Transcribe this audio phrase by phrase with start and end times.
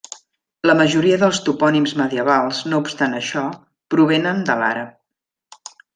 [0.67, 3.45] La majoria dels topònims medievals, no obstant això,
[3.95, 5.69] provenen de l'àrab.